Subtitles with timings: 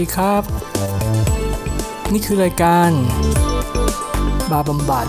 [0.00, 0.42] ดีครับ
[2.12, 2.90] นี่คือรายการ
[4.50, 5.06] บาร์บำบัด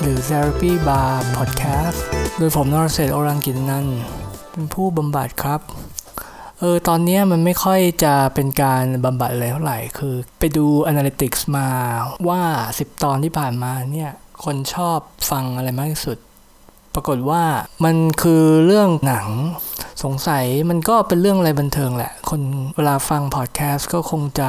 [0.00, 1.98] หรือ Therapy Bar Podcast
[2.38, 3.86] โดยผมนรเศษฐ์โอรังกินนัน
[4.52, 5.60] เป็นผู้บำบัดครับ
[6.58, 11.68] เออ ตอนนี้มันไม่ค่อยจะเป็นการบำบัดอะไรเท่าไหร่ คือไปดู Analytics มา
[12.28, 12.42] ว่า
[12.74, 14.10] 10 ตอนที่ผ่านมาเนี่ย
[14.44, 14.98] คนชอบ
[15.30, 16.18] ฟังอะไรมากที่สุด
[16.94, 17.42] ปรากฏว่า
[17.84, 19.26] มันคือเรื่องหนัง
[20.02, 22.40] สงสัยมันก็เป็นเรื่องอะไรบันเทิงแหละ คน
[22.76, 24.48] เวลาฟังพอดแคสต์ก็คงจะ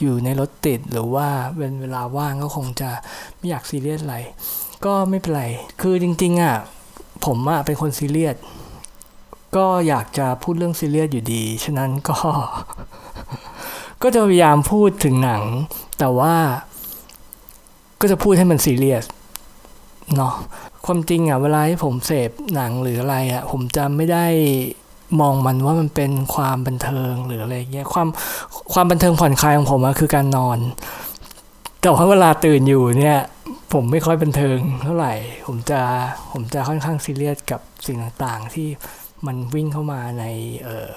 [0.00, 2.90] อยู่ในรถติด หรือว่าเป็นเวลาว่างก็คงจะ
[3.38, 4.16] ไม่อยากซีเรียสอะไร
[4.84, 5.44] ก็ไม่เป็นไร
[5.80, 6.56] คือจริงๆอะ
[7.24, 8.36] ผมอะเป็นคนซีเรียส
[9.56, 12.18] ก็อยากจะพูดเรื่องซีเรียสอยู่ดี ฉะนั้นก็
[14.02, 15.42] ก็จะพยายามพูดถึงหนัง
[15.98, 16.34] แต่ว่า
[18.00, 19.04] ก็จะพูดให้มันซีเรียส
[20.16, 20.34] เนาะ
[20.86, 24.26] ความจริงอะเวลาที่ผมเสพหนังหรืออะไรอะผมจะไม่ได้
[25.20, 28.08] มองมันว่ามันเป็นความบันเทิงหรืออะไรเงี้ยความ
[28.72, 30.58] ความบันเทิงผ่อนคลายของผมอะคือการนอน
[31.80, 33.18] แต่ว่าเวลาตื่นอยู่เนี่ย
[33.72, 35.14] ผมไม่ค่อยบันเทิงเท่าไหร่
[35.46, 35.80] ผมจะ
[36.32, 38.68] ผมจะค่อนข้างซีเรียสกับสิ่งต่างๆ ที่
[39.26, 40.24] มันวิ่งเข้ามาใน
[40.66, 40.88] ออ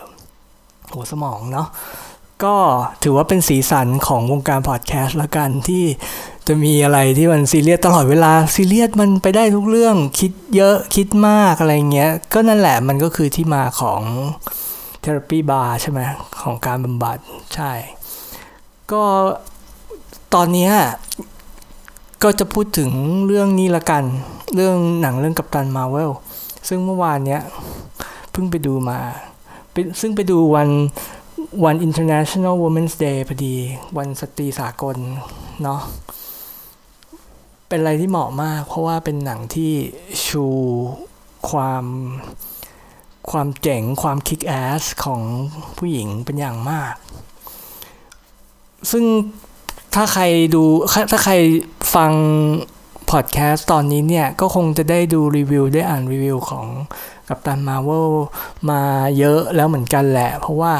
[0.93, 1.67] หัวสมองเนาะ
[2.43, 2.55] ก็
[3.03, 5.83] ถือว่าเป็นสีสันของวงการพอดแคสต์ละกันที่
[6.47, 14.01] จะมีอะไรที่มันซีเรียสตลอดเวลาซีเรียสมันไปได้ทุกเรื่องคิดเยอะคิดมากอะไรเงี้ย ก็นั่นแหละมันก็คือที่มาของ
[14.99, 15.99] Therapy Bar ใช่ไหม
[16.41, 17.17] ของการบำบัด
[17.55, 17.71] ใช่
[18.91, 19.03] ก็
[20.33, 20.69] ตอนนี้
[22.23, 22.89] ก็จะพูดถึง
[23.27, 24.03] เรื่องนี้ละกัน
[24.55, 26.11] เรื่องหนังเรื่อง Captain Marvel
[26.67, 27.41] ซึ่งเมื่อวานเนี้ย
[28.31, 28.99] เพิ่งไปดูมา
[30.01, 30.69] ซึ่งไปดูวัน
[31.63, 33.55] วัน International Women's Day พอดี
[33.97, 34.97] วันสตรีสากล
[35.63, 35.81] เนาะ
[37.67, 39.73] เป็นอะไรที่เหมาะมาก เพราะว่าเป็นหนังที่
[40.25, 40.45] ชู
[41.49, 41.85] ความ
[43.31, 45.21] ความเจ๋งความคิกแอสของ
[45.77, 46.93] ผู้หญิงเป็นอย่างมาก
[48.91, 49.03] ซึ่ง
[49.93, 50.23] ถ้าใคร
[50.55, 50.63] ดู
[51.11, 51.33] ถ้าใคร
[51.95, 52.11] ฟัง
[53.11, 56.65] พอดแคสต์ตอนนี้เนี่ย ก็คงจะได้ดูรีวิว ได้อ่านรีวิวของ
[57.27, 58.11] กัปตันมาเวล
[58.69, 58.81] มา
[59.17, 60.73] เยอะแล้วเหมือนกันแหละ เพราะว่า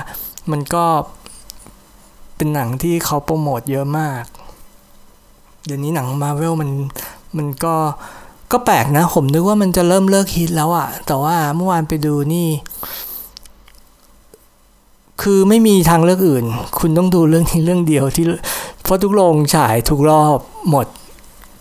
[0.52, 0.86] มันก็
[2.36, 4.24] เป็นหนังที่เขาโปรโมทเยอะมาก
[5.66, 6.70] เดี๋ยวนี้หนังมาเวลมัน
[7.38, 7.76] มันก็
[8.52, 12.48] ก็แปลกนะ ผมนึกว่ามันจะเริ่มเลิกฮิตแล้วอะแต่ว่าเมื่อวานไปดูนี่
[15.22, 16.46] คือไม่มีทางเลือกอื่น
[16.80, 18.26] คุณต้องดูเรื่องนี้เรื่องเดียวที่
[18.84, 20.40] เพราะทุกโรงฉายทุกรอบ
[20.70, 20.88] หมด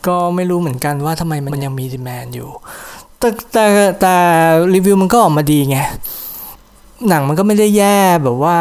[0.06, 2.48] ก็ไม่รู้เหมือนกันว่าทำไมมันยังมีดีแมนอยู่
[3.18, 3.64] แต่แต่
[4.00, 4.14] แต่
[4.74, 5.78] รีวิวมันก็ออกมาดีไง
[7.08, 8.58] หนังมันก็ไม่ได้แย่แบบว่า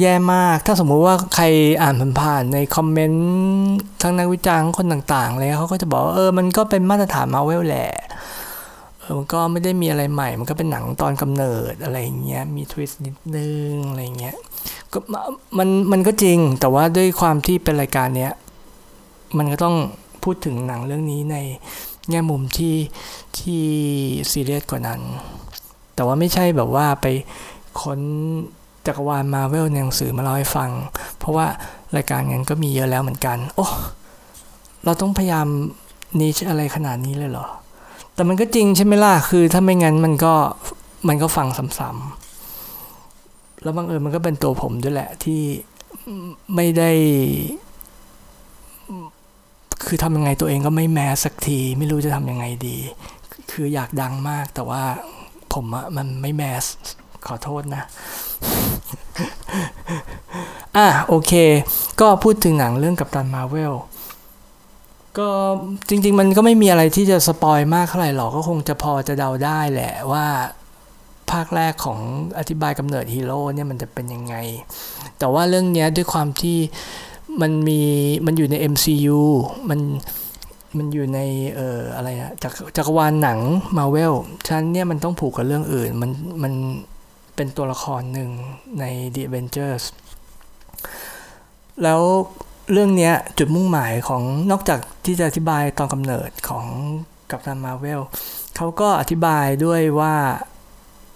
[0.00, 1.44] แย่มาก ถ้าสมมุติว่าใคร
[1.82, 3.26] อ่านผ่านๆในคอมเมนต์
[4.02, 7.90] ทั้งนักวิจารณ์คนต่างๆเลยเขาก็จะบอกเออมันก็เป็นมาตรฐานมาเวลแหละ
[9.00, 14.36] เออมันก็ไม่ได้มีอะไรใหม่ มันก็เป็นหนังตอนกำเนิดอะไรเงี้ยมีทวิสต์นิดนึงอะไรเงี้ย
[14.92, 14.98] ก็
[15.58, 18.32] มันมันก็จริงแต่ว่าด้วยความที่เป็นรายการเนี้ย
[19.38, 19.76] มันก็ต้อง
[20.22, 21.36] พูดถึงหนังเรื่องนี้ใน
[22.10, 22.76] แง่มุมที่
[23.38, 23.62] ที่
[24.30, 25.00] ซีเรียสกว่านั้น
[25.96, 27.06] แต่ว่าไม่ใช่แบบว่าไป
[27.80, 28.00] ค้น
[28.86, 30.70] จักรวาลมาเวลในหนังสือมาเล่าให้ฟัง
[31.18, 31.46] เพราะว่า
[31.96, 33.66] รายการนั้นก็มีเยอะแล้วเหมือนกัน โอ้
[34.84, 35.46] เราต้องพยายาม
[36.20, 37.46] นิชอะไรขนาดนี้เลยเหรอ
[38.14, 40.34] แต่มันก็จริงใช่ไหมล่ะ คือถ้าไม่งั้นมันก็
[41.08, 41.48] มันก็ฟัง
[41.78, 45.40] ซ้ำๆแล้วบางเอิญมันก็เป็นตัวผมด้วยแหละที่
[46.54, 46.90] ไม่ได้
[49.86, 52.76] คือทำยังไงตัวเองก็ไม่แมสสักที ไม่รู้จะทำยังไงดี
[53.50, 54.82] คืออยากดังมากแต่ว่า
[55.54, 56.64] ผมอะมันไม่แมส
[57.26, 57.82] ขอโทษนะ
[60.76, 61.32] อะโอเค
[62.00, 63.74] ก็พูดถึงหนังเรื่องกัปตันมาเวล
[65.18, 65.28] ก็
[65.88, 70.26] จริง ๆ มันก็ไม่มีอะไรที่จะสปอยมากเท่าไหร่หรอกก็คงจะพอจะเดาได้แหละว่า
[71.30, 71.98] ภาคแรกของ
[72.38, 74.34] อธิบายกำเนิดฮีโร่เนี่ยมันจะเป็นยังไง
[75.18, 76.58] แต่ว่าเรื่องนี้ด้วยความที่
[77.40, 77.80] มันมี
[78.26, 79.20] มันอยู่ใน MCU
[79.68, 79.80] มัน
[80.78, 81.20] มันอยู่ใน
[81.56, 83.38] เอ่ออะไรนะจักจักรวาลหนัง
[83.78, 84.12] มาเวล
[84.46, 86.10] ฉะนั้นเนี่ยมันต้องผูกกับเรื่องอื่น มัน
[86.42, 86.52] มัน
[87.36, 88.30] เป็นตัวละครหนึ่ง
[88.80, 88.84] ใน
[89.14, 89.84] The Avengers
[91.82, 92.00] แล้ว
[92.72, 96.66] เรื่องนี้จุดมุ่งหมายของนอกจากที่จะอธิบายตอนกำเนิดของ
[97.30, 98.00] กัปตันมาเวล
[98.56, 100.14] เขาก็อธิบายด้วยว่า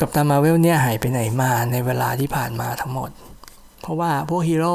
[0.00, 3.10] Captain Marvel เนี่ยหายไปไหนมาในเวลาที่ผ่านมาทั้งหมด
[3.80, 4.74] เพราะว่าพวกฮีโร่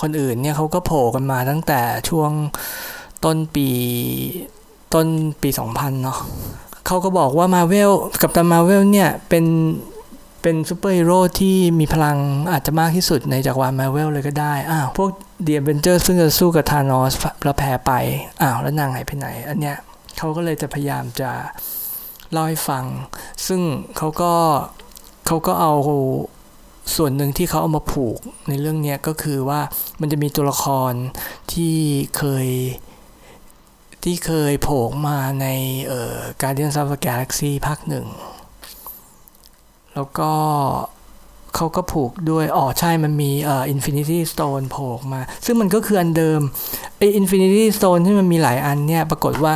[0.00, 2.30] คนอื่นเนี่ยเขาก็โผล่กันมาตั้งแต่ช่วง
[3.24, 3.68] ต้นปี
[4.94, 5.06] ต้น
[5.42, 6.18] ปี 2000 เนาะ
[6.86, 7.90] เขาก็บอกว่า Marvel
[8.22, 9.44] Captain Marvel เนี่ย เป็น
[10.42, 12.18] เป็นซูเปอร์ฮีโร่ที่มีพลัง
[12.52, 15.10] อาจจะมากที่สุดในจักรวาลมาเวลเลยก็ได้ อ้าวพวก
[15.42, 17.12] The Avengers ซึ่งจะสู้กับ Thanos
[17.44, 17.92] แล้วแพ้ไป
[18.42, 19.76] อ้าวแล้วนางหายไปไหน อันเนี้ย
[20.18, 21.30] เขาก็เลยจะพยายามจะ
[22.32, 22.84] เล่าให้ฟัง
[23.46, 23.60] ซึ่ง
[23.96, 24.32] เขาก็
[25.26, 25.72] เขาก็เอา
[26.96, 28.18] ส่วนหนึ่งที่เขาเอามาผูก
[28.48, 29.60] ในเรื่องนี้ก็คือว่า
[30.00, 30.92] มันจะมีตัวละคร
[31.52, 31.74] ที่
[32.16, 32.48] เคย
[34.02, 35.46] ที่เคยโผล่มาใน
[35.88, 38.06] เอ่อ Guardians of the Galaxy ภาคหนึ่ง
[39.94, 40.30] แล้วก็
[41.54, 46.40] เขาก็ผูกด้วย อ๋อใช่มันมีเอ่อ Infinity Stone โผล่มา ซึ่งมันก็คืออันเดิม
[46.98, 49.54] ไอ้ Infinity Stone ที่มันมีหลายอันเนี่ย ปรากฏว่า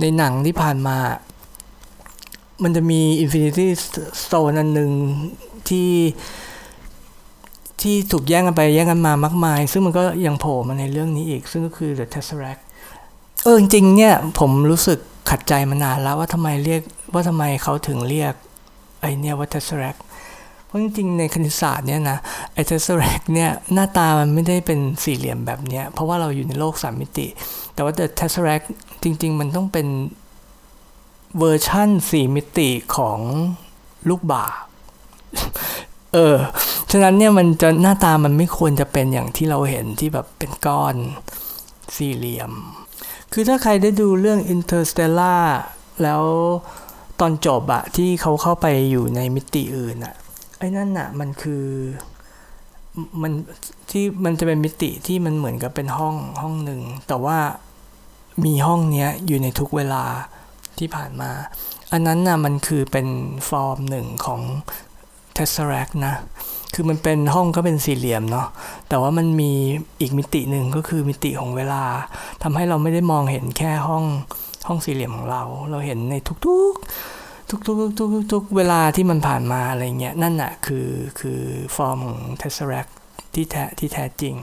[0.00, 0.98] ในหนังที่ผ่านมา
[2.62, 3.68] มันจะมี Infinity
[4.22, 4.90] Stone อันหนึ่ง
[5.68, 5.90] ที่
[7.80, 12.63] ที่ถูกแย่งกันไปแย่งกันมามากมาย ซึ่งมันก็ยังโผล่มาในเรื่องนี้อีก ซึ่งก็คือ The Tesseract
[13.46, 14.98] เออจริงเนี่ยผมรู้สึก
[15.30, 16.82] ขัดใจมานานแล้วว่าทำไมเรียก
[17.14, 18.34] ว่าทำไมเขาถึงเรียก
[19.00, 20.00] ไอเนี่ยว่า Tesseract
[20.64, 22.18] เพราะจริงๆในคณิตศาสตร์เนี่ยนะ
[22.52, 27.26] ไอ Tesseract เนี่ยหน้าตามันไม่ได้เป็นสี่เหลี่ยมแบบเนี้ยเพราะว่าเราอยู่ในโลกสามมิติ
[27.74, 28.66] แต่ว่า The Tesseract
[29.02, 29.86] จริง ๆ มันต้องเป็น
[31.38, 33.18] เวอร์ชั่นสี่มิติของ
[34.08, 34.46] ลูกบา
[36.12, 36.36] เออ
[36.90, 40.94] ฉะนั้นเนี่ยมันจะหน้าตามันไม่ควรจะเป็นอย่างที่เราเห็นที่แบบเป็นก้อน
[41.96, 42.52] สี่เหลี่ยม
[43.36, 45.42] คือถ้าใครได้ดูเรื่อง Interstellar
[46.02, 46.22] แล้ว
[47.20, 50.14] ตอนจบอะที่เขาเข้าไปอยู่ในมิติอื่นอะ
[50.58, 51.64] ไอ้นั่นอะมันคือ
[53.22, 53.32] มัน
[53.90, 57.38] ที่มันจะเป็นมิติที่มันเหมือนกับเป็นห้องห้องหนึ่ง แต่ว่า
[58.44, 60.04] มีห้องเนี้ยอยู่ในทุกเวลา
[60.78, 61.30] ที่ผ่านมา
[61.92, 63.08] อันนั้นนะมันคือเป็น
[63.48, 64.40] ฟอร์มหนึ่งของ
[65.36, 66.14] Tesseract นะ
[66.74, 68.46] คือมันเป็นห้องก็เป็นสี่เหลี่ยมเนาะ
[68.88, 69.52] แต่ว่ามันมี
[70.00, 71.82] อีกมิติหนึ่งก็คือมิติของเวลา
[72.42, 74.04] ทำให้เราไม่ได้มองเห็นแค่ห้อง
[74.66, 76.14] ห้องสี่เหลี่ยมของเรา เราเห็นใน
[76.46, 80.88] ทุกๆ ทุกๆทุกๆทุกเวลาที่มันผ่านมาอะไรเงี้ยนั่นน่ะคือ
[81.20, 81.40] คือ
[81.76, 82.92] ฟอร์มของ Tesseract
[83.34, 84.34] ที่แท้ที่แท้จริง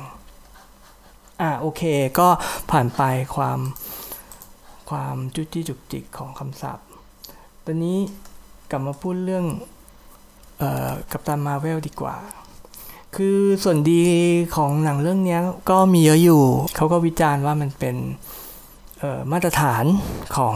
[1.41, 1.81] อ่าโอเค
[2.19, 2.27] ก็
[2.71, 3.01] ผ่านไป
[3.35, 3.59] ความ
[4.89, 6.87] ความจุจิจุกจิกของคำศัพท์
[7.65, 7.97] ตอนนี้
[8.71, 9.45] กลับมาพูดเรื่อง
[11.11, 12.15] กับตันมาเวลดีกว่า
[13.15, 14.01] คือส่วนดี
[14.55, 16.43] ของหนังเรื่องนี้ก็มีเยอะอยู่
[16.75, 17.95] เขาก็วิจารณ์ว่ามันเป็น
[19.31, 19.83] มาตรฐาน
[20.35, 20.55] ของ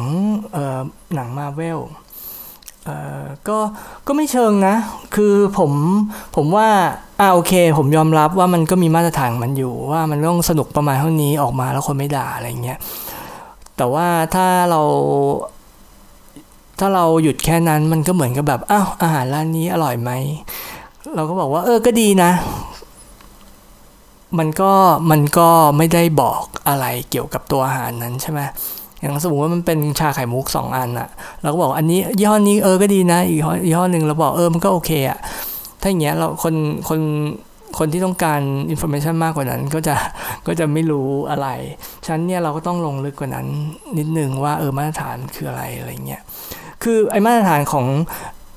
[0.55, 0.81] ออ
[1.15, 1.79] หนังมาเวล
[3.47, 3.57] ก็
[4.07, 4.75] ก็ไม่เชิงนะ
[5.15, 5.71] คือผม
[6.35, 6.67] ผมว่า
[7.19, 12.79] อ่าโอเค ผมยอมรับว่ามันก็มีมาตรฐานมันอยู่ ว่ามันต้องสนุกประมาณเท่านี้ออกมาแล้วคนไม่ด่าอะไรเงี้ย
[13.77, 14.81] แต่ว่าถ้าเรา
[16.79, 20.11] ถ้าเราหยุดแค่นั้นมันก็เหมือนกับแบบอ้าวอาหารร้านนี้อร่อยไหม
[21.15, 22.31] เราก็บอกว่า เออก็ดีนะ
[24.37, 24.71] มันก็
[25.11, 28.39] มันก็ไม่ได้บอกอะไรเกี่ยวกับตัวอาหารนั้นใช่ไหม
[28.99, 31.09] อย่างสมมติว่ามันเป็นชาไข่มุกสองอันอะ
[31.41, 35.19] เราก็บอกอันนี้ยี่ห้อนี้เออก็ดีนะอีกยี่ห้อหนึ่งเราบอกเออมันก็โอเคอะ
[35.81, 36.55] ถ้าอย่างเงี้ยเราคน
[36.89, 36.99] คน
[37.77, 39.95] คนที่ต้องการ information มากกว่านั้นก็จะ
[40.47, 41.47] ก็จะไม่รู้อะไร
[42.05, 43.47] ฉะนั้นเนี่ยเราก็ต้องลงลึกกว่านั้น
[43.97, 46.21] นิดนึงว่าเออมาตรฐานคืออะไรอะไรเงี้ย
[46.85, 47.85] คือไอ้มาตรฐานของ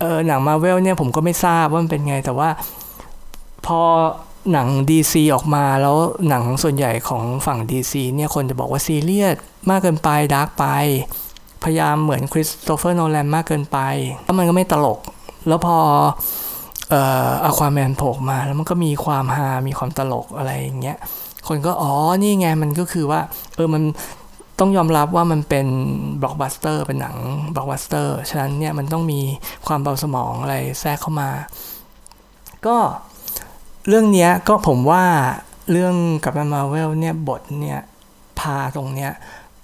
[0.01, 2.49] เออหนังมาเวลเนี่ยผมก็ไม่ทราบว่ามันเป็นไง แต่ว่า
[3.67, 3.81] พอ
[4.53, 5.97] หนัง DC ออกมาแล้ว
[6.29, 9.37] หนังส่วนใหญ่ของฝั่ง DC เนี่ยคนจะบอกว่าซีเรียส
[9.71, 10.65] มากเกินไป dark ไป
[11.65, 13.79] พยายามเหมือน Christopher Nolan มากเกินไป
[14.25, 14.99] แล้วมันก็ไม่ตลก
[15.49, 15.79] แล้วพอ
[16.91, 20.99] เอ่ออควาแมนโผล่มาแล้วมันก็มีความฮา มีความตลกอะไรอย่างเงี้ย
[21.49, 21.93] คนก็อ๋อ
[22.23, 23.21] นี่ไงมันก็คือว่า
[23.57, 23.83] เออ มัน
[24.59, 25.67] ต้องยอมรับว่ามันเป็น
[26.21, 27.17] บล็อกบัสเตอร์เป็นหนัง
[27.55, 29.21] บล็อกบัสเตอร์ฉะนั้นเนี่ยมันต้องมี
[29.67, 31.31] ความเบาสมองอะไรแทรกเข้ามา
[32.67, 32.77] ก็
[33.89, 35.05] เรื่องนี้ก็ผมว่า
[35.71, 37.81] เรื่องกับมาเวลเนี่ยบทเนี่ย
[38.41, 39.13] พาตรงเนี้ย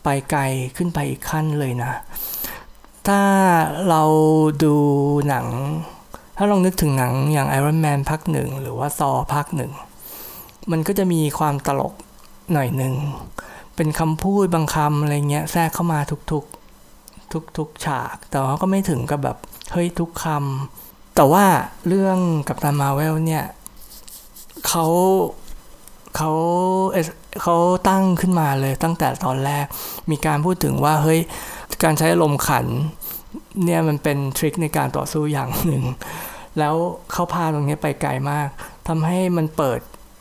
[0.03, 0.43] ไปไกล
[0.77, 1.93] ขึ้นไปอีกขั้นเลยนะ
[3.09, 3.21] ถ้า
[3.89, 4.03] เรา
[4.65, 4.77] ดู
[5.29, 5.47] หนัง
[6.37, 9.73] ถ้าลองนึกถึงหนังอย่าง Iron Man ภาคหนึ่งหรือว่าซอภาคหนึ่ง
[10.71, 11.95] มันก็จะมีความตลก
[12.53, 12.95] หน่อยหนึ่ง
[13.77, 16.01] เป็นคำพูดบางคำอะไรเงี้ยแทรกเข้ามา
[16.33, 19.37] ทุกๆทุกๆฉาก แต่ว่าก็ไม่ถึงกับแบบ
[19.73, 21.45] เฮ้ยทุกคำแต่ว่า
[21.89, 23.45] เรื่องกับตามาเวลเนี่ย
[24.69, 24.87] เขา
[26.17, 26.31] เขา
[27.43, 27.57] เขา
[27.89, 29.67] ตั้งขึ้นมาเลยตั้งแต่ตอนแรก
[30.11, 31.21] มีการพูดถึงว่าเฮ้ย
[31.83, 32.67] การใช้ลมขัน
[33.65, 35.83] เนี่ยมันเป็นทริคในการต่อสู้อย่างหนึ่ง
[36.59, 36.75] แล้ว
[37.13, 38.49] เขาพาตรงนี้ไปไกลมาก
[38.89, 39.81] ทำให้มันเปิด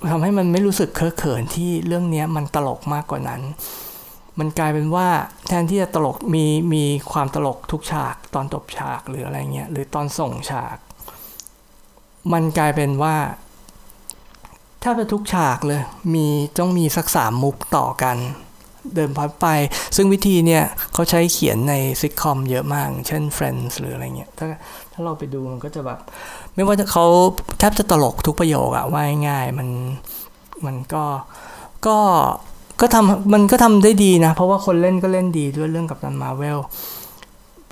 [0.10, 3.41] ทำให้มันไม่รู้สึกเคอะเขินที่เรื่องนี้มันตลกมากกว่านั้น
[4.39, 5.07] มันกลายเป็นว่า
[5.48, 10.77] แทนที่จะตลกมีมีความตลกทุกฉากตอนจบฉากหรืออะไรเงี้ยหรือตอนส่งฉาก
[12.33, 13.15] มันกลายเป็นว่า
[14.83, 15.81] ถ้าเป็นทุกฉากเลย
[16.13, 16.27] มี
[16.60, 18.17] ต้องมีสักสามมุกต่อกัน
[18.95, 19.48] เดินพัดไป
[19.95, 24.48] ซึ่งวิธีเนี่ยเขาใช้เขียนในซิทคอมเยอะมาก เช่น Friends หรืออะไรเงี้ยถ้า
[24.93, 26.00] ถ้าเราไปดูมันก็จะแบบ
[26.53, 27.05] ไม่ว่าเขา
[27.59, 29.67] แทบจะตลกทุกประโยคอะว่าง่ายมัน
[30.65, 31.03] มันก็
[31.88, 31.97] ก็
[32.81, 36.59] ก็ทำมันก็ทำได้ดีนะ เพราะว่าคนเล่นก็เล่นดีด้วยเรื่อง Captain Marvel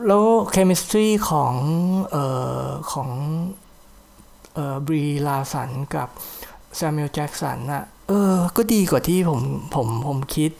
[0.08, 1.54] แล้ว chemistry ของ
[2.12, 2.26] เอ่
[2.64, 3.10] อของ
[4.54, 6.10] เอ่อ Brie Larson กับ
[6.76, 9.42] แซม u e l ลแจ็กสันอะเออ ก็ดีกว่าที่ผม
[9.76, 10.52] ผมผมคิด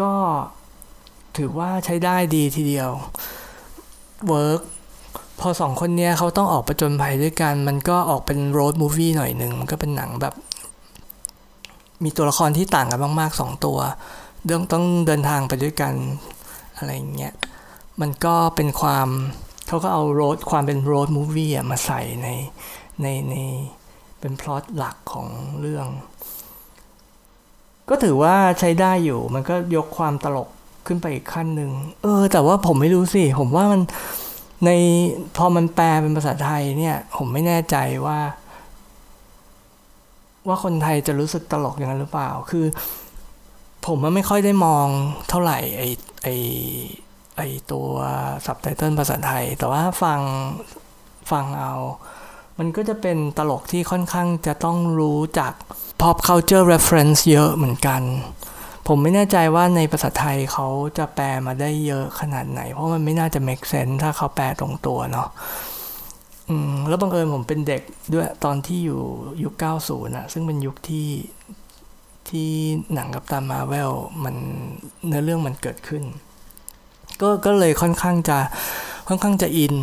[0.00, 0.12] ก็
[1.36, 2.90] ถือว่าใช้ได้ดีทีเดียว
[4.28, 4.62] work
[5.40, 10.34] พอสองคนเนี้ยเขาต้องออกประจนภัยด้วยกัน มันก็ออกเป็น road movie หน่อยหนึ่งมันก็เป็นหนังแบบ
[12.04, 13.78] มีตัวละครที่ต่างกันมากๆสองตัว
[14.44, 15.94] เรื่องต้องเดินทางไปด้วยกัน
[16.76, 17.34] อะไรเงี้ย
[18.00, 19.08] มันก็เป็นความ
[19.66, 22.28] เขาก็เอาโรดความเป็นโรดมูฟี่มาใส่ใน
[23.02, 23.34] ในใน
[24.20, 25.28] เป็นพล็อตหลักของ
[25.60, 25.86] เรื่อง
[27.88, 30.48] ก็ถือว่าใช้ได้อยู่ มันก็ยกความตลก
[30.86, 31.70] ขึ้นไปอีกขั้นหนึ่ง
[32.02, 33.80] เออ แต่ว่าผมไม่รู้สิ ผมว่ามัน
[34.64, 34.70] ใน
[35.36, 37.76] พอมันแปลเป็นภาษาไทยเนี่ย ผมไม่แน่ใจ
[38.06, 38.18] ว่า
[40.48, 42.66] ว่าคนไทยจะรู้สึกตลกอย่างนั้นหรือเปล่า คือ
[43.86, 44.86] ผมมันไม่ค่อยได้มอง
[45.28, 45.82] เท่าไหร่ไอ
[46.22, 46.28] ไอ
[47.36, 47.88] ไอตัว
[48.44, 50.20] ซับไตเติลภาษาไทย แต่ว่าฟัง
[51.30, 51.74] ฟังเอา
[52.58, 55.52] มันก็จะเป็นตลกที่ค่อนข้างจะต้องรู้จัก
[56.00, 58.02] pop culture reference เยอะเหมือนกัน
[58.92, 60.66] ผมไม่แน่ใจว่าในภาษาไทยเขา
[60.98, 65.28] จะแปลมาได้เยอะขนาดไหน เพราะมันไม่น่าจะ make sense ถ้าเขาแปลตรงตัวเนาะ
[66.88, 67.82] แล้วบังเอิญผมเป็นเด็ก
[68.12, 69.00] ด้วยตอนที่อยู่
[69.42, 69.54] ยุค
[69.84, 71.08] 90นะซึ่งเป็นยุคที่
[72.28, 72.48] ที่
[72.94, 73.92] หนังกับตามมาเวล
[74.24, 74.34] มัน
[75.06, 76.02] เนื้อเรื่องมันเกิดขึ้น
[77.20, 78.38] ก็ก็เลยค่อนข้างจะ
[79.08, 79.74] ค่อนข้างจะอิน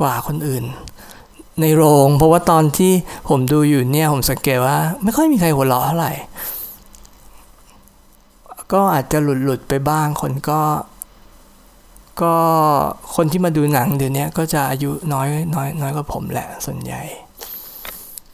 [0.00, 0.64] กว่าคนอื่น
[1.60, 2.92] ในโรง เพราะว่าตอนที่
[3.28, 6.14] ผมดูอยู่เนี่ยผมสังเกตว่า ไม่ค่อยมีใครหัวเราะเท่าไหร่
[8.72, 10.60] ก็อาจจะหลุดหลุดไปบ้างคนก็
[12.22, 12.36] ก็
[13.14, 17.02] คนที่มาดูหนังเดี๋ยวนี้ก็จะอายุน้อยน้อยน้อยกว่าผมแหละส่วนใหญ่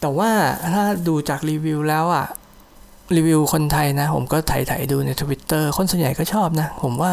[0.00, 0.30] แต่ว่า
[0.72, 2.26] ถ้าดูจากรีวิวแล้วอะ
[3.16, 7.12] รีวิวคนไทยนะ ผมก็ถ่ายถ่ายดูในทวิตเตอร์คนส่วนใหญ่ก็ชอบนะ ผมว่า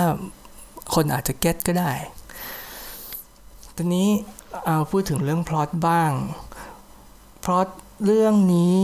[0.93, 1.91] คนอาจจะ get ก็ได้
[3.75, 4.09] ตอนนี้
[4.65, 6.11] เอาพูดถึงเรื่องพล็อตบ้าง
[7.43, 7.67] พล็อต
[8.05, 8.81] เรื่องนี้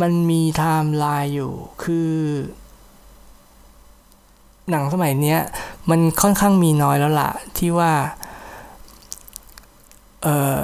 [0.00, 2.12] มันมีไทม์ไลน์อยู่ คือ
[4.70, 5.40] หนังสมัยเนี้ย
[5.90, 7.92] มันค่อนข้างมีน้อยแล้วล่ะ ที่ว่า
[10.22, 10.56] เออ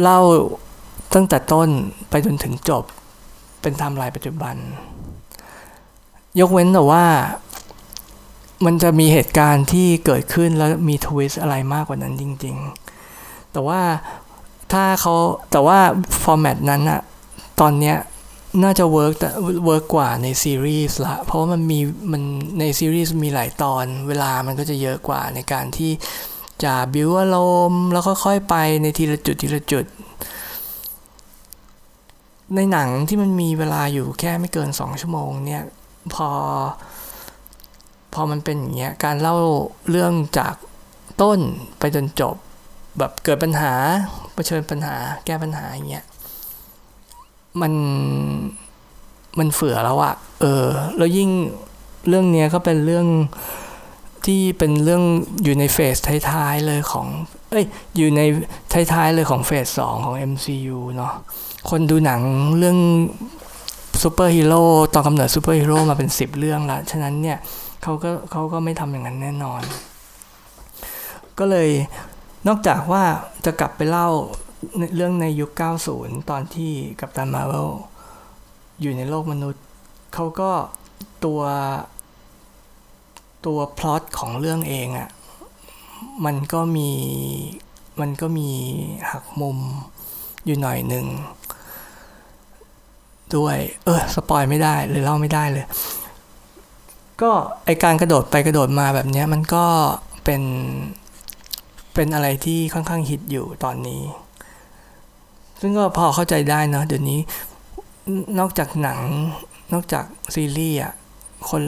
[0.00, 0.20] เล่า
[1.14, 1.68] ตั้งแต่ต้น
[2.10, 2.84] ไปจนถึงจบ
[3.60, 4.56] เป็นไทม์ไลน์ปัจจุบัน
[6.40, 7.04] ยกเว้นแต่ว่า
[8.64, 12.56] มันจะมีเหตุการณ์ที่เกิดขึ้นแล้วมี twist อะไรมากกว่านั้นจริง
[13.04, 13.80] ๆ แต่ว่า
[14.72, 15.14] ถ้าเขา
[15.50, 15.78] แต่ว่า
[16.22, 17.00] format นั้นอะ
[17.60, 17.96] ตอนเนี้ย
[18.62, 19.28] น่าจะ work แต่
[19.64, 21.80] work กว่าในซีรีส์ละ เพราะว่ามันมี
[22.12, 22.22] มัน
[22.58, 25.92] ในซีรีส์มีหลายตอน เวลามันก็จะเยอะกว่าในการที่
[26.64, 27.38] จะบิวอาร
[27.70, 29.84] มณ์แล้วก็ค่อยไปในทีละจุดทีละจุด
[32.54, 35.62] ในหนังที่มันมีเวลาอยู่แค่ไม่เกินสองชั่วโมงเนี่ย
[36.14, 36.28] พอ
[38.14, 39.36] พอมันเป็นอย่างเงี้ย การเล่า
[39.90, 40.54] เรื่องจาก
[41.22, 41.38] ต้น
[41.78, 42.36] ไปจนจบ
[42.98, 43.72] แบบเกิดปัญหา
[44.34, 44.96] เผชิญปัญหา
[45.26, 46.04] แก้ปัญหาอย่างเงี้ย
[47.62, 47.72] มัน
[49.38, 51.30] มันเฝือแล้วอะเออ แล้วยิ่ง
[52.08, 53.06] เรื่องเนี้ยก็เป็นเรื่อง
[54.26, 55.02] ที่เป็นเรื่อง
[55.42, 55.96] อยู่ใน phase
[56.30, 57.06] ท้ายๆเลยของ
[57.50, 57.64] เอ้ย
[57.96, 58.20] อยู่ใน
[58.72, 61.12] ท้ายๆเลยของ phase สองของ MCU เนาะ
[61.70, 62.20] คนดูหนัง
[62.58, 62.78] เรื่อง
[64.02, 64.62] ซูเปอร์ฮีโร่
[64.94, 67.38] ตอนกำเนิดซูเปอร์ฮีโร่มาเป็นสิบเรื่องละ ฉะนั้นเนี่ย
[67.82, 69.62] เขาก็เขาก็ไม่ทำอย่างนั้นแน่นอน
[71.38, 71.68] ก็เลย
[72.48, 73.02] นอกจากว่า
[73.44, 74.08] จะกลับไปเล่า
[74.96, 75.50] เรื่องในยุค
[75.90, 77.70] 90 ตอนที่ Captain Marvel
[78.80, 79.64] อยู่ในโลกมนุษย์
[80.14, 80.50] เขาก็
[81.24, 81.40] ตัว
[83.46, 85.08] ตัวพล็อตของเรื่องเองอะ่ะ
[86.24, 86.90] มันก็มี
[88.00, 88.50] มันก็มี
[89.10, 89.58] หักมุม
[90.44, 91.06] อยู่หน่อยหนึ่ง
[93.36, 95.66] ด้วย เออ spoil ไม่ได้เลยเล่าไม่ได้เลย
[97.22, 97.30] ก็
[97.66, 99.64] ไอการกระโดดไปกระโดดมาแบบนี้มันก็
[100.24, 100.42] เป็น
[101.94, 104.02] เป็นอะไรที่ค่อนข้างฮิตอยู่ตอนนี้
[105.60, 107.20] ซึ่งก็พอเข้าใจได้นะเดี๋ยวนี้
[108.38, 109.00] นอกจากหนัง
[109.72, 110.92] นอกจากซีรีส์อะ
[111.50, 111.62] คน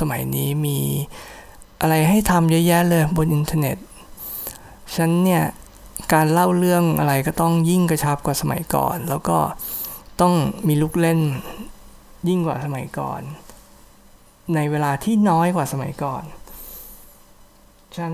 [0.00, 0.78] สมัยนี้มี
[1.80, 3.76] อะไรให้ทำเยอะแยะเลยบนอินเทอร์เน็ต
[4.94, 5.44] ฉันเนี่ย
[6.12, 9.38] การเล่าเรื่องอะไรก็ต้องยิ่งกระชับกว่าสมัยก่อน แล้วก็
[10.20, 10.34] ต้อง
[10.68, 11.20] มีลูกเล่น
[12.28, 13.20] ยิ่งกว่าสมัยก่อน
[14.54, 16.22] ในเวลาที่น้อยกว่าสมัยก่อน
[17.96, 18.12] ฉะนั้น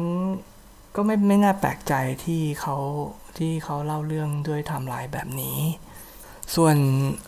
[0.95, 2.76] ก็ไม่ไม่น่าแปลกใจที่เขา
[3.39, 5.59] ที่เขาเล่าเรื่องด้วยไทม์ไลน์แบบนี้
[6.55, 6.77] ส่วน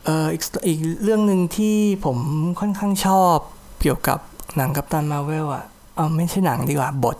[0.04, 2.18] เอ่ออีกอีกเรื่องหนึ่งที่ผม
[2.61, 3.37] ค่อนข้างชอบ
[3.80, 4.18] เกี่ยวกับ
[4.56, 5.64] หนัง Captain Marvel อะ
[5.96, 7.16] เออไม่ใช่หนังดีกว่าบท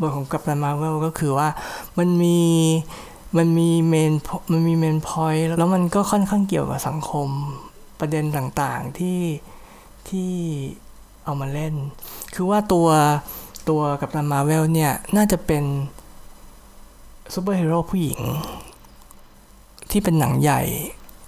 [0.00, 1.48] บทของ Captain Marvel ก็คือว่า
[1.98, 2.38] มันมี
[3.36, 4.12] มันมี main
[4.52, 7.28] มันมี main point แล้วมันก็ค่อนข้างเกี่ยวกับสังคม
[8.00, 9.20] ประเด็นต่างๆที่
[10.08, 10.32] ที่
[11.24, 11.74] เอามาเล่น
[12.34, 12.88] คือว่าตัว
[13.68, 15.64] ตัว Captain Marvel เนี่ย น่าจะเป็น
[17.34, 18.20] ซูเปอร์ฮีโร่ผู้หญิง
[19.90, 20.62] ที่เป็นหนังใหญ่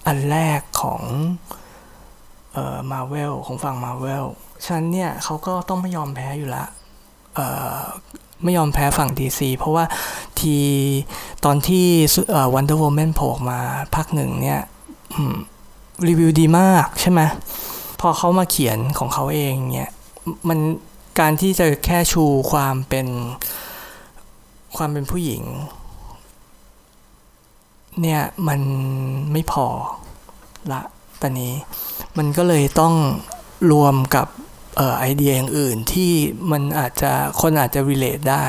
[0.06, 1.00] อันแรกของ
[2.52, 4.24] เอ่อมาเวลของฝั่งมาเวล
[4.66, 6.64] ฉะนั้นเนี่ยเขาก็ต้องไม่ยอมแพ้อยู่ละ
[7.34, 7.46] เอ่
[7.76, 7.80] อ
[8.44, 9.84] ไม่ยอมแพ้ฝั่ง DC เพราะว่า
[10.40, 10.56] ที
[11.44, 11.86] ตอนที่
[12.30, 13.60] เอ่อ Wonder Woman โผล่มา
[13.94, 14.60] ภาคหนึ่งเนี่ย
[16.08, 17.20] รีวิวดีมากใช่ไหม
[18.00, 19.92] พอเขามาเขียนของเขาเองเนี่ย
[20.48, 20.58] มัน
[21.20, 23.06] การที่จะแค่ชูความเป็น
[24.76, 25.42] ความเป็นผู้หญิง
[28.02, 28.60] เนี่ยมัน
[29.32, 29.66] ไม่พอ
[30.72, 30.82] ละ
[31.20, 31.54] ตอนนี้
[32.18, 32.94] มันก็เลยต้อง
[33.72, 34.26] รวมกับ
[34.78, 36.12] ออไอเดียอย่างอื่นที่
[36.52, 38.46] มันอาจจะคนอาจจะ relate ได้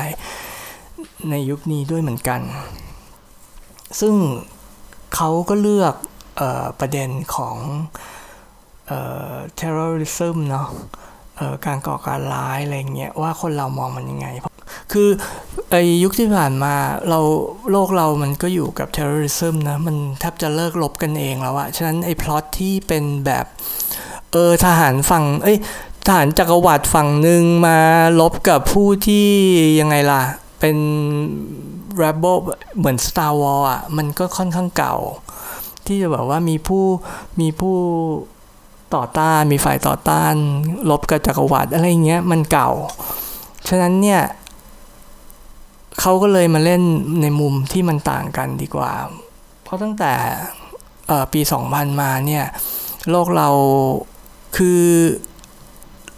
[1.30, 2.40] ในยุคนี้ด้วยเหมือนกัน
[4.00, 4.14] ซึ่ง
[5.14, 5.94] เขาก็เลือก
[6.40, 7.56] ออประเด็นของ
[8.86, 9.00] เอ่
[9.32, 10.68] อ terrorism เนาะ
[11.66, 14.28] การก่อการร้ายอะไรเงี้ยว่าคนเรามองมันยังไง
[14.96, 15.10] คือ
[15.70, 16.74] ไอยุคที่ผ่านมา
[17.08, 17.20] เรา
[17.70, 23.46] โลกเรามันก็อยู่กับ terrorism นะ มันแทบจะเลิกลบกันเองแล้วอะฉะนั้นไอพล็อตที่เป็นแบบ
[24.32, 25.58] เออทหารฝั่งเอ้ย
[26.06, 27.78] ทหารจักรวรรดิฝั่งหนึ่งมา
[28.20, 29.28] ลบกับผู้ที่
[29.80, 30.22] ยังไงล่ะ
[30.60, 30.76] เป็น
[32.00, 32.36] rebel
[32.78, 34.96] เหมือน Star Wars อะมันก็ค่อนข้างเก่า
[35.86, 36.84] ที่จะแบอกว่ามีผู้
[37.40, 37.76] มีผู้
[38.94, 40.32] ต่อต้านมีฝ่ายต่อต้าน
[40.90, 42.70] ลบกับจักรวรรดิอะไรเงี้ยมันเก่า
[43.68, 44.22] ฉะนั้นเนี่ย
[46.08, 46.82] เขาก็เลยมาเล่น
[47.22, 48.92] ในมุมที่มันต่างกันดีกว่า
[49.62, 50.14] เพราะตั้งแต่
[51.32, 52.44] ปี 2000 มาเนี่ย
[53.10, 53.48] โลกเรา
[54.56, 54.82] คือ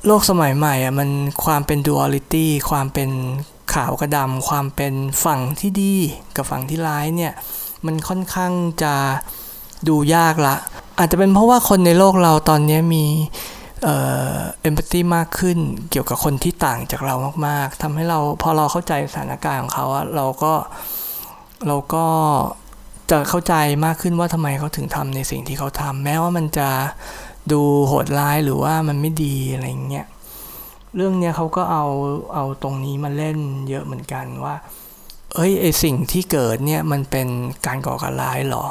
[0.07, 1.11] โลกสมัยใหม่อะมัน
[1.45, 3.11] ความเป็นดูอลิตี้ความเป็น
[3.75, 5.95] ขาวกับดำความเป็นฝั่งที่ดี
[6.37, 7.33] กับฝั่งที่ร้ายเนี่ย
[7.87, 8.53] มันค่อนข้าง
[8.83, 8.95] จะ
[9.89, 10.57] ดูยากละ
[10.99, 13.05] อาจจะเป็นเพราะว่าคนในโลกเราตอนนี้มี
[13.85, 13.97] เอ่
[14.35, 15.59] อเอมพัตตีมากขึ้น
[15.91, 17.15] เกี่ยวกับคนที่ต่างจากเรา
[17.47, 20.53] มาก ๆทำให้เราพอเราเข้าใจสถานการณ์ของเขาอะเราก็
[21.67, 22.07] เราก็
[23.11, 26.69] จะเข้าใจมากขึ้นว่าทำไมเขาถึงทำในสิ่งที่เขาทำแม้ว่ามันจะ
[27.53, 30.07] ดูโหดร้ายหรือว่ามันไม่ดีอะไรเงี้ย
[30.97, 31.85] เรื่องเนี้ยเขาก็เอา
[32.35, 33.39] เอาตรงนี้มาเล่น
[33.69, 34.55] เยอะเหมือนกันว่า
[35.35, 37.29] เอ้ยไอสิ่งที่เกิดเนี่ยมันเป็น
[37.67, 38.67] การก่อการร้ายหรอ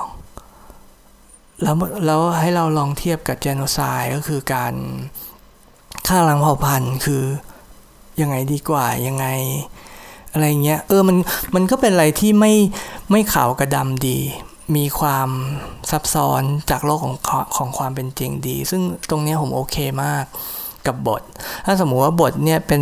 [1.64, 4.74] แล้วแล้วให้เราลองเทียบกับเจโนไซด์ก็คือการ
[6.08, 7.24] ฆ่าล้างเผ่าพันธุ์คือ
[8.22, 9.26] ยังไงดีกว่ายังไง
[10.32, 11.18] อะไรเงี้ยเออมัน
[11.56, 12.54] มันก็เป็นอะไรที่ไม่
[13.12, 14.20] ไม่ขาวกะดำดี
[14.76, 15.30] มีความ
[15.92, 17.16] ซับซ้อนจากโลกของ
[17.56, 20.26] ของความเป็นจริงดี ซึ่งตรงนี้ผมโอเคมาก
[20.88, 21.22] กับบท
[21.66, 22.82] ถ้าสมมติว่าบทเนี่ยเป็น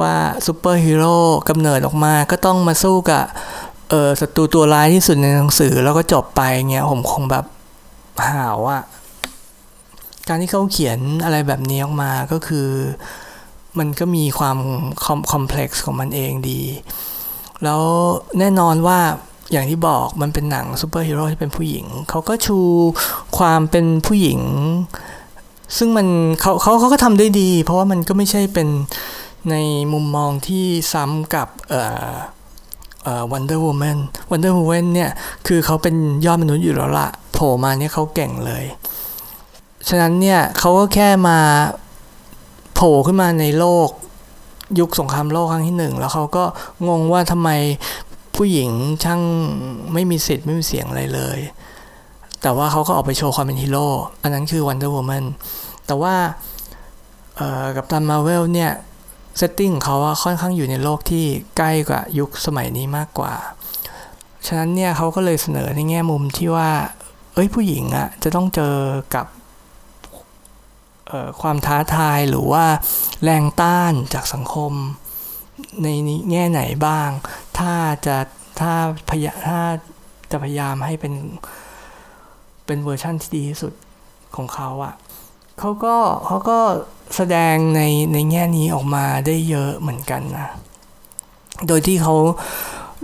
[0.00, 0.14] ว่า
[0.46, 1.16] ซูเปอร์ฮีโร่
[1.48, 3.24] กำเนิดออกมาก็ต้องมาสู้กับ
[3.90, 7.44] เออศัตรูตัวร้ายที่สุดในหนังสือแล้วก็จบไปเงี้ยผมคงแบบ
[8.26, 8.82] หาวอะ
[10.28, 12.68] การที่เขาเขียนอะไรแบบนี้ออกมาก็คือ
[13.78, 14.58] มันก็มีความ
[15.32, 16.60] complex ของมันเองดี
[17.62, 17.82] แล้ว
[18.38, 18.98] แน่นอนว่า
[19.52, 22.58] อย่างที่บอกมันเป็นหนังซูเปอร์ฮีโร่ที่เป็นผู้หญิง เขาก็ชู
[23.38, 24.40] ความเป็นผู้หญิง
[25.76, 26.06] ซึ่งมัน
[26.40, 28.68] เขาเขาเขาก็ทำได้ดี เพราะว่ามันก็ไม่ใช่เป็น
[29.50, 29.56] ใน
[29.92, 32.12] มุมมองที่ซ้ำกับเอ่อ
[33.08, 33.98] เอ่อ Wonder Woman
[34.30, 35.10] Wonder Woman เนี่ย
[35.46, 35.94] คือเขาเป็น
[36.26, 38.64] ยอดมนุษย์อยู่แล้วละโผล่มาเนี่ยเขาเก่งเลย
[39.88, 41.38] ฉะนั้นเนี่ยเขาก็แค่มา
[42.74, 43.88] โผล่ขึ้นมาในโลก
[44.78, 46.44] ยุคสงครามโลกครั้งที่หนึ่งแล้วเขาก็
[46.88, 47.50] งงว่าทำไม
[48.36, 48.70] ผู้หญิง
[49.04, 49.20] ช่าง
[49.92, 51.38] ไม่มีสิทธิ์ไม่มีเสียงอะไรเลย
[52.42, 53.88] แต่ว่าเขาก็ออกไปโชว์ความเป็นฮีโร่
[54.22, 55.24] อันนั้นคือ Wonder Woman
[55.86, 56.14] แต่ว่า
[57.76, 58.72] Captain Marvel เนี่ย
[59.38, 61.24] setting เขาค่อนข้างอยู่ในโลกที่
[61.56, 63.34] ใกล้กว่ายุคสมัยนี้มากกว่า
[64.46, 66.70] ฉะนั้นเนี่ยเขาก็เลยเสนอในแง่มุมที่ว่า
[67.34, 68.76] เอ้ยผู้หญิงอะจะต้องเจอ
[69.14, 69.26] กับ
[71.40, 72.64] ความท้าทายหรือว่า
[73.22, 74.72] แรงต้านจากสังคม
[75.82, 75.88] ใน
[76.30, 77.10] แง่ไหนบ้าง
[77.58, 77.72] ถ้า
[78.06, 78.16] จะ
[78.60, 78.72] ถ้า
[79.10, 79.60] พยาถ้า
[80.30, 81.14] จะพยายามให้เป็น
[82.66, 83.72] เป็นเวอร์ชั่นที่ดีที่สุด
[84.36, 84.94] ของเขาอะ
[85.58, 86.58] เขาก็เขาก็
[87.16, 87.80] แสดงใน
[88.12, 90.48] ในแง่นี้ออกมาได้เยอะเหมือนกันนะ
[91.66, 92.14] โดยที่เขา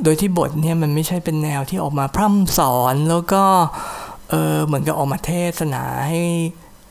[0.03, 3.45] โดยที่บทเนี่ยมันไม่ใช่เป็นแนวที่ออกมาพร่ำสอนแล้วก็
[4.31, 6.23] เออเหมือนกับออกมาเทศนาให้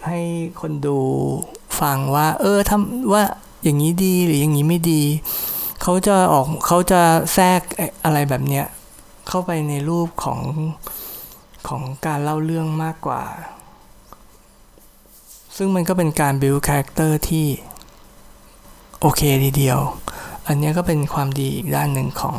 [0.08, 0.20] ให้
[0.62, 0.98] คนดู
[1.80, 3.24] ฟังว่า เออทำว่า
[3.64, 5.02] อย่างนี้ดีหรืออย่างนี้ไม่ดี
[5.82, 7.02] เขาจะออกเขาจะ
[7.34, 7.62] แทรก
[8.04, 8.66] อะไรแบบเนี้ย
[9.28, 10.40] เข้าไปในรูปของ
[11.68, 13.24] ของการเล่าเรื่องมากกว่า
[15.58, 17.46] ซึ่งมันก็เป็นการ build character ที่
[19.02, 19.80] โอเคทีเดียว
[20.48, 22.38] อันนี้ก็เป็นความดีอีกด้านหนึ่งของ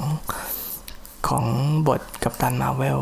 [1.29, 1.44] ของ
[1.88, 3.00] บทกับตันมาเวล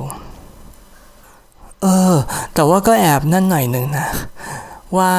[1.83, 2.15] เออ
[2.55, 4.09] แต่ว่าก็แอบนั่นหน่อยหนึ่งนะ
[4.97, 5.13] ว่า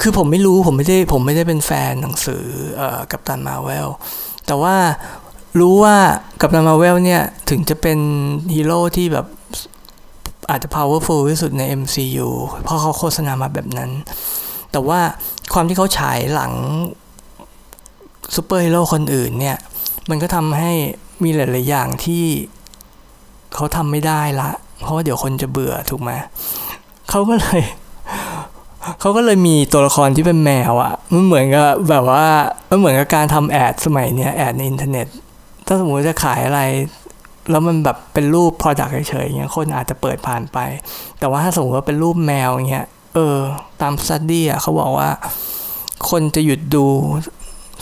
[0.00, 2.44] คือผมไม่รู้ผมไม่ได้ผมไม่ได้เป็นแฟนหนังสือ
[2.76, 3.88] เอ่อกัปตันมาเวล
[4.46, 4.76] แต่ว่า
[5.60, 5.96] รู้ว่า
[6.40, 7.98] กัปตันมาเวลเนี่ย ถึงจะเป็น
[8.54, 9.26] ฮีโร่ที่แบบ
[10.50, 12.28] อาจจะ powerful ที่สุดใน MCU
[12.62, 13.90] เพราะเขาโฆษณามาแบบนั้น
[14.72, 15.00] แต่ว่า
[15.52, 16.52] ความที่เขาฉายหลัง
[18.34, 19.56] ซูเปอร์ฮีโร่คนอื่นเนี่ย
[20.10, 20.72] มันก็ทำให้
[21.22, 22.24] มีหลาย ๆ อย่างที่
[23.54, 24.50] เขาทำไม่ได้ละ
[24.82, 26.10] เพราะว่าเดี๋ยวคนจะเบื่อถูกไหม
[27.10, 27.62] เขาก็เลย
[29.00, 32.26] เขาก็เลยมีตัวละครที่เป็นแมวอะ่ะมันเหมือนกับแบบว่า
[32.70, 35.06] มันเหมือนกับการทำ ad สมัยเนี้ย ad ในอินเทอร์เน็ต
[35.66, 36.60] ถ้าสมมติจะขายอะไร
[37.50, 40.58] แล้วมันแบบเป็นรูป product เฉยๆเงี้ยคนอาจจะเปิดผ่านไป
[41.18, 43.38] แต่ว่าถ้าสมมติว่าเป็นรูปแมวเงี้ยเออ
[43.82, 45.10] ตามสต u d อะเขาบอกว่า
[46.10, 46.86] คนจะหยุดดู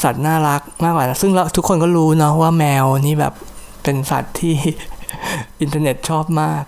[0.03, 3.35] สัตว์น่ารักมากกว่า ซึ่งทุกคนก็รู้เนาะว่าแมวนี่แบบ
[3.83, 4.57] เป็นสัตว์ที่
[5.61, 6.63] อินเทอร์เน็ตชอบมาก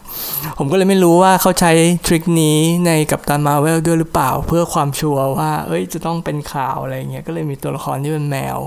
[0.58, 1.72] ผมก็เลยไม่รู้ว่าเขาใช้
[2.06, 8.58] ทริคนี้ในกับตันมาเวลด้วยหรือเปล่า เพื่อความชัวร์ว่า เอ้ยจะต้องเป็นข่าวอะไรเงี้ยก็เลยมีตัวละครที่เป็นแมว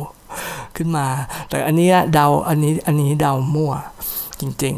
[0.78, 1.08] ขึ้นมา
[1.50, 3.74] แต่อันนี้เดาอันนี้อันนี้เดามั่ว
[4.40, 4.76] จริง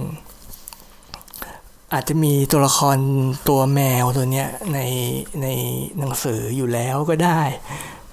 [0.75, 2.97] ๆ อาจจะมีตัวละคร
[3.49, 4.79] ตัวแมวตัวเนี้ยใน
[5.41, 5.47] ใน
[5.97, 7.41] หนังสืออยู่แล้วก็ได้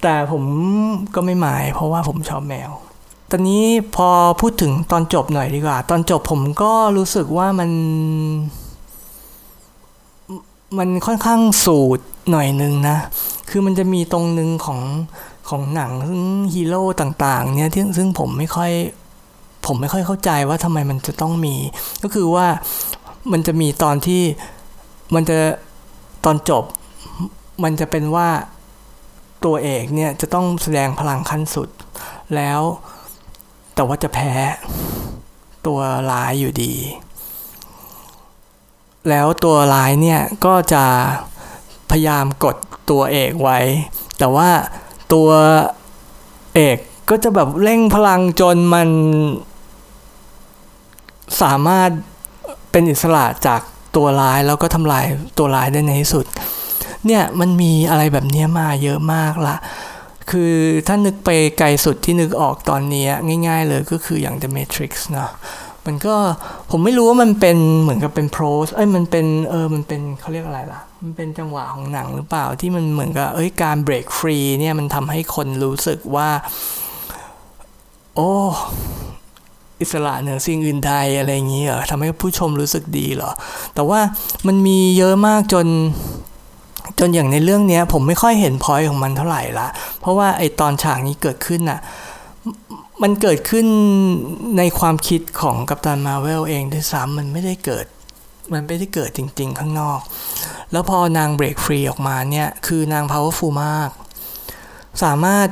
[0.01, 0.43] แต่ผม
[1.15, 2.71] ก็ไม่หมาย เพราะว่าผมชอบแมว
[3.31, 3.63] ตอนนี้
[3.95, 4.09] พอ
[4.41, 7.71] พูดถึงตอนจบหน่อยดีกว่า ตอนจบผมก็รู้สึกว่ามัน
[10.77, 12.97] มันค่อนข้างสูตรหน่อยนึงนะ
[13.49, 14.81] คือมันจะมีตรงนึงของ
[15.49, 16.21] ของหนังซึ่ง
[16.53, 18.71] ฮีโร่ต่างๆเนี่ยที่ซึ่งผมไม่ค่อย
[19.65, 21.55] ผมไม่ค่อยเข้าใจว่าทำไมมันจะต้องมี
[22.03, 22.47] ก็คือว่า
[23.31, 24.23] มันจะมีตอนที่
[25.15, 25.37] มันจะ
[26.25, 26.63] ตอนจบ
[27.63, 28.29] มันจะเป็นว่า
[29.45, 31.69] ตัวเอกเนี่ยจะต้องแสดงพลังขั้นสุด
[32.35, 32.61] แล้ว
[33.75, 34.33] แต่ว่าจะแพ้
[35.65, 35.79] ตัว
[36.11, 36.73] ร้ายอยู่ดี
[39.09, 40.83] แล้วตัวร้ายเนี่ยก็จะ
[41.91, 42.55] พยายามกด
[42.89, 43.59] ตัวเอกไว้
[44.17, 44.49] แต่ว่า
[45.13, 45.29] ตัว
[46.55, 46.77] เอก
[47.09, 48.89] ก็จะแบบเร่งพลังจนมัน
[51.41, 51.89] สามารถ
[52.71, 53.61] เป็นอิสระจาก
[53.95, 55.05] ตัวร้ายแล้วก็ทำลาย
[55.37, 56.25] ตัวร้ายได้ในที่สุด
[57.05, 59.55] เนี่ยมันมีอะไรแบบนี้มาเยอะมากละ
[60.31, 60.53] คือ
[60.87, 63.07] ถ้านึกไปไกลสุดที่นึกออกตอนนี้
[63.47, 65.31] ง่าย ๆ เลยก็คืออย่าง The Matrix เนาะ
[65.85, 66.15] มันก็
[66.71, 76.29] ผมไม่รู้ว่ามันเป็นเหมือนกับเป็นโพสเอ้ยมันเป็นเออมันเป็นเขาเรียกอะไรล่ะ มันเป็นจังหวะของหนังหรือเปล่าที่มันเหมือนกับเอ้ยการเบรกฟรีเนี่ยมันทำให้คนรู้สึกว่า
[78.15, 78.31] โอ้
[79.81, 83.31] อิสระเหนือสิ่งอื่นใดอะไรอย่างนี้เหรอทำให้ผู้ชมรู้สึกดีเหรอ
[83.75, 83.99] แต่ว่า
[84.47, 85.67] มันมีเยอะมากจน
[86.99, 89.67] จนอย่างในเรื่องนี้ผมไม่ค่อยเห็นพอยของมันเท่าไหร่ละ
[89.99, 91.79] เพราะว่าไอตอนฉากนี้เกิดขึ้นน่ะ
[93.01, 93.65] มันเกิดขึ้น
[94.57, 97.85] ในความคิดของกัปตันมาเวลเองด้วยซ้ำมันไม่ได้เกิด
[98.53, 99.99] มันไม่ได้เกิดจริง ๆ ข้างนอก
[100.71, 103.89] แล้วพอนางเบรกฟรีออกมาเนี่ย คือนาง powerful มาก
[105.03, 105.47] สามารถ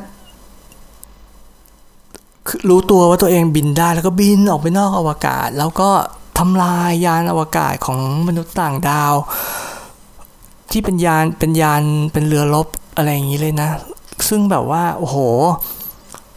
[2.70, 5.90] รู้ตัวว่าตัวเองบินได้แล้วก็บินออกไปนอกอวกาศ แล้วก็
[6.38, 9.14] ทำลายยานอวกาศของมนุษย์ต่างดาว
[10.72, 11.82] ที่เป็นยานเป็นยาน
[12.14, 13.70] เป็นเรือรบอะไรอย่างนี้เลยนะ
[14.28, 15.18] ซึ่งแบบว่า โอ้โห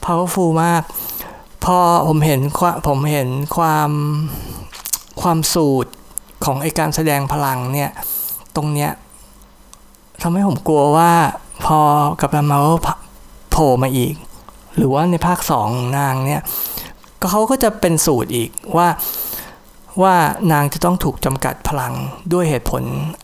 [0.04, 0.82] powerful มาก
[1.64, 2.40] พอผมเห็น
[2.88, 3.90] ผมเห็นความ
[5.20, 5.90] ความสูตร
[6.44, 7.90] ของไอการแสดงพลังเนี่ย
[8.56, 8.90] ตรงเนี้ย
[10.22, 11.12] ทำให้ผมกลัวว่า
[11.66, 11.80] พอ
[12.20, 12.58] กับรามา
[13.50, 14.14] โผล่มาอีก
[14.76, 16.42] หรือว่าในภาคสองนางเนี่ย
[17.20, 18.88] ก็เขาก็จะเป็นสูตรอีกว่า
[20.02, 20.14] ว่า
[20.52, 21.94] นางจะต้องถูกจำกัดพลัง
[22.32, 22.82] ด้วยเหตุผล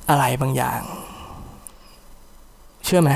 [0.09, 0.81] อะไรบางอย่าง
[2.85, 3.11] เชื่อไหม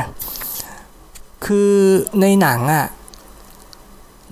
[1.44, 1.72] คือ
[2.20, 2.86] ในหนังอะ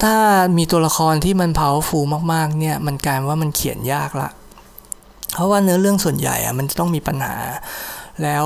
[0.02, 0.16] ถ้า
[0.56, 1.98] มีตัวละครที่มันเผาฟู
[2.32, 4.28] มากๆเนี่ยมันกลายว่ามันเขียนยากละ
[5.34, 7.34] เพราะว่าเนื้อเรื่องส่วนใหญ่อะมันจะต้องมีปัญหา
[8.22, 8.44] แล้ว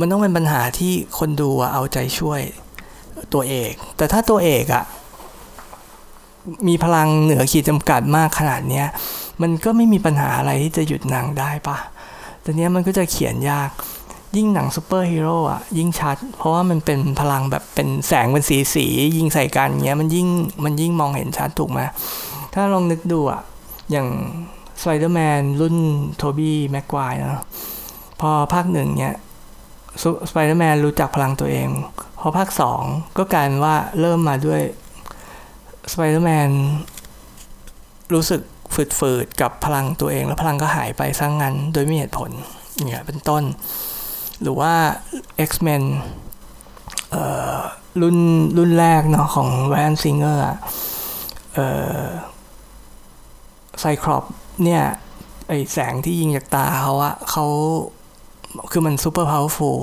[0.00, 2.40] มันต้องเป็นปัญหาที่คนดูเอาใจช่วย
[3.34, 4.84] ตัวเอก แต่ถ้าตัวเอกอะ
[6.68, 8.86] มีพลังเหนือขีดจำกัดมากขนาดเนี้ย
[9.42, 11.78] มันก็ไม่มีปัญหาอะไรที่จะหยุดหนังได้ปะ
[12.42, 13.70] แต่เนี้ยมันก็จะเขียนยาก
[14.36, 20.28] ยิ่งหนังซูเปอร์ฮีโร่อะยิ่งชัด เพราะว่ามันเป็นพลังแบบเป็นแสงเป็นสีสียิงใส่กันเงี้ยมันยิ่ง
[20.64, 21.80] มันยิ่งมองเห็นชัดถูกไหม
[22.54, 23.40] ถ้าลองนึกดูอะ
[23.90, 24.08] อย่าง
[24.80, 25.76] สไปเดอร์แมนรุ่น
[26.16, 27.42] Tobey Maguire นะ
[28.20, 29.16] พอภาคหนึ่งเนี้ย
[30.30, 31.68] สไปเดอร์แมนรู้จักพลังตัวเอง
[32.20, 32.82] พอภาคสอง
[33.18, 34.62] ก็กายว่าเริ่มมาด้วย
[35.92, 36.50] สไปเดอร์แมน
[38.14, 38.40] รู้สึก
[38.98, 42.30] ฝืดๆ กับพลังตัวเอง แล้วพลังก็หายไปซะงงั้นโดยไม่เหตุผล
[42.86, 43.42] เนี่ยเป็นต้น
[44.42, 44.72] หรือว่า
[45.48, 45.82] X-Men
[48.00, 48.18] รุ่น
[48.56, 50.44] รุ่นแรกเนาะของแวนซิงเกอร์
[53.78, 54.24] ไซครอป
[54.64, 54.82] เนี่ย
[55.48, 57.46] ไอแสงที่ยิงจากตาเขาอะเขา
[58.70, 59.78] คือมัน super powerful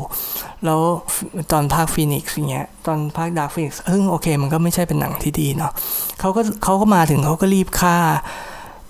[0.65, 0.81] แล้ว
[1.51, 5.71] ตอนภาค Phoenix อย่างเงี้ยตอนภาค Dark Phoenix เงี้ย โอเค มันก็ไม่ใช่เป็นหนังที่ดีเนาะ
[6.19, 7.95] เขาก็เขาก็มาถึงเขาก็รีบฆ่า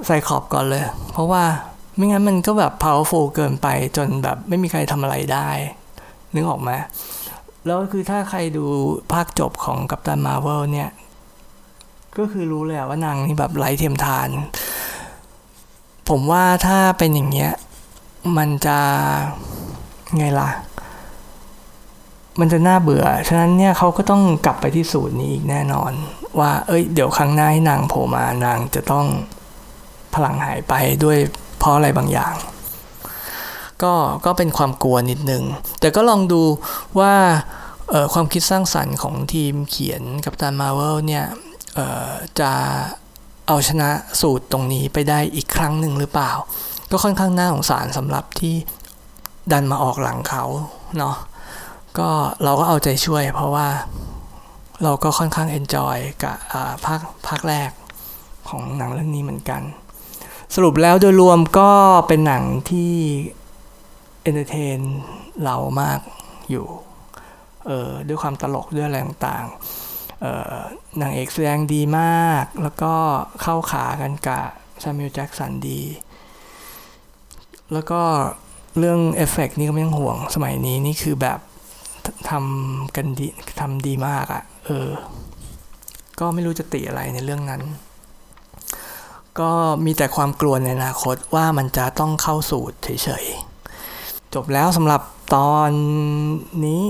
[0.06, 1.43] ไซคอบก่อนเลย เพราะว่า
[1.95, 5.49] ไม่งั้นมันก็แบบ powerful เกินไปจนแบบไม่มีใครทำอะไรได้
[6.34, 6.71] นึกออกไหม
[7.65, 8.65] แล้วคือถ้าใครดู
[9.13, 10.89] ภาคจบของ Captain Marvel เนี่ย
[12.17, 14.30] ก็คือรู้เลยว่านางนี่แบบไร้เทียมทาน
[16.10, 17.51] ผมว่าถ้าเป็นอย่างเงี้ย
[18.38, 18.80] มันจะ
[20.17, 20.49] ไงล่ะ
[22.39, 25.91] มันจะน่าเบื่อ ฉะนั้นเนี่ยเขาก็ต้องกลับไปที่สูตรนี้อีกแน่นอน
[26.39, 29.06] ว่า เอ้ย เดี๋ยวครั้งหน้าให้นางโผล่มานางจะต้อง
[30.13, 30.73] พลังหายไป
[31.04, 31.17] ด้วย
[31.60, 32.34] เพราะอะไรบางอย่าง
[33.84, 33.93] ก็
[34.26, 35.43] ก็เป็นความกลัวนิดนึง
[35.80, 36.41] แต่ก็ลองดู
[37.00, 37.13] ว่า
[38.13, 41.26] ความคิดสร้างสรรค์ของทีมเขียนกับตานมาเวลเนี่ย
[42.39, 42.52] จะ
[43.47, 43.89] เอาชนะ
[44.21, 46.32] สูตรตรงนี้ไปได้อีกครั้งหนึ่งหรือเปล่า
[46.91, 48.56] ก็ค่อนข้างน่าสงสารสำหรับที่
[49.52, 50.43] ดันมาออกหลังเขา
[50.97, 51.15] เนาะ
[51.99, 52.10] ก็
[52.43, 53.67] เราก็เอาใจช่วย เพราะว่า
[54.83, 56.38] เราก็ค่อนข้าง enjoy กับ
[56.86, 57.71] ภาคภาคแรก
[58.49, 59.62] ของหนังเรื่องนี้เหมือนกัน
[60.55, 61.71] สรุปแล้วโดยรวมก็
[62.07, 62.93] เป็นหนังที่
[64.21, 64.80] entertain
[65.43, 65.99] เรามาก
[66.49, 66.67] อยู่
[67.67, 72.93] เออด้วยความตลกด้วยอะไรต่างๆนางเอกแสดงดีมาก แล้วก็
[73.41, 74.45] เข้าขากันกับ
[74.84, 75.81] Samuel Jackson ดี
[77.73, 78.01] แล้วก็
[78.77, 81.39] เรื่องเอฟเฟกนี่ก็ไม่ต้องห่วงสมัยนี้นี่คือแบบ
[82.30, 83.28] ทำกันดี
[83.60, 84.89] ทำดีมากอะ่ะ เออ
[86.20, 87.62] ก็ไม่รู้จะติอะไรในเรื่องนั้น
[89.39, 89.52] ก็
[89.86, 95.02] มีแต่ความกลัวในอนาคตว่ามันจะต้องเข้าสูตรเฉยๆ จบแล้วสำหรับ
[95.36, 95.72] ตอน
[96.65, 96.84] นี้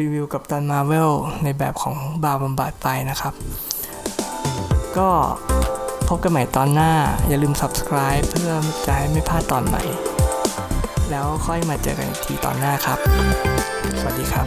[0.00, 1.10] รีวิวกับตันมาเวล
[1.44, 3.34] ในแบบของบาบำบัดไปนะครับ
[4.98, 5.08] ก็
[6.08, 6.92] พบกันใหม่ตอนหน้า
[7.28, 8.50] อย่าลืม subscribe เพื่อ
[8.86, 9.82] จะให้ไม่พลาดตอนใหม่
[11.10, 12.98] แล้วค่อยมาเจอกันทีตอนหน้าครับ
[14.00, 14.46] สวัสดีครับ